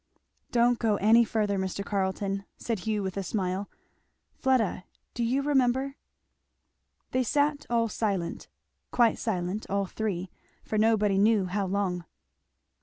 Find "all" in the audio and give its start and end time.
7.69-7.87, 9.69-9.85